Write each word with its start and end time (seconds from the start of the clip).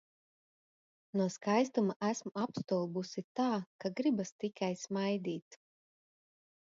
No 1.19 1.27
skaistuma 1.35 1.97
esmu 2.07 2.33
apstulbusi 2.45 3.25
tā, 3.41 3.47
ka 3.85 3.95
gribas 4.01 4.33
tikai 4.45 4.75
smaidīt. 4.87 5.61